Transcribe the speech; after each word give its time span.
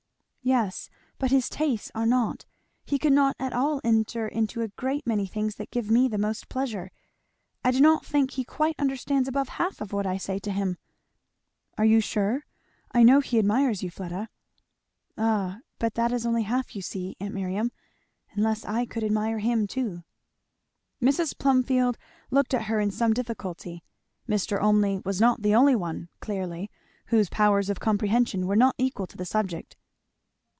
"Yes, 0.43 0.89
but 1.19 1.29
his 1.29 1.47
tastes 1.47 1.91
are 1.93 2.07
not. 2.07 2.47
He 2.83 2.97
could 2.97 3.13
not 3.13 3.35
at 3.37 3.53
all 3.53 3.79
enter 3.83 4.27
into 4.27 4.63
a 4.63 4.69
great 4.69 5.05
many 5.05 5.27
things 5.27 5.53
that 5.57 5.69
give 5.69 5.91
me 5.91 6.07
the 6.07 6.17
most 6.17 6.49
pleasure. 6.49 6.89
I 7.63 7.69
do 7.69 7.79
not 7.79 8.03
think 8.07 8.31
he 8.31 8.43
quite 8.43 8.73
understands 8.79 9.27
above 9.27 9.49
half 9.49 9.81
of 9.81 9.93
what 9.93 10.07
I 10.07 10.17
say 10.17 10.39
to 10.39 10.51
him." 10.51 10.79
"Are 11.77 11.85
you 11.85 11.99
sure? 11.99 12.47
I 12.91 13.03
know 13.03 13.19
he 13.19 13.37
admires 13.37 13.83
you, 13.83 13.91
Fleda." 13.91 14.29
"Ah, 15.15 15.59
but 15.77 15.93
that 15.93 16.11
is 16.11 16.25
only 16.25 16.41
half 16.41 16.53
enough, 16.69 16.75
you 16.75 16.81
see, 16.81 17.15
aunt 17.19 17.35
Miriam, 17.35 17.71
unless 18.33 18.65
I 18.65 18.87
could 18.87 19.03
admire 19.03 19.37
him 19.37 19.67
too." 19.67 20.01
Mrs. 20.99 21.37
Plumfield 21.37 21.99
looked 22.31 22.55
at 22.55 22.63
her 22.63 22.79
in 22.79 22.89
some 22.89 23.13
difficulty; 23.13 23.83
Mr. 24.27 24.59
Olmney 24.59 25.03
was 25.05 25.21
not 25.21 25.43
the 25.43 25.53
only 25.53 25.75
one, 25.75 26.09
clearly, 26.19 26.71
whose 27.05 27.29
powers 27.29 27.69
of 27.69 27.79
comprehension 27.79 28.47
were 28.47 28.55
not 28.55 28.73
equal 28.79 29.05
to 29.05 29.15
the 29.17 29.23
subject. 29.25 29.77